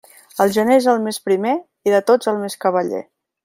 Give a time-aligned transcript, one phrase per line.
[0.45, 1.53] El gener és el mes primer
[1.91, 3.07] i de tots el més cavaller.